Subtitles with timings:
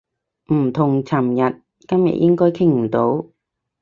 [0.51, 3.27] 唔同尋日，今日應該傾唔到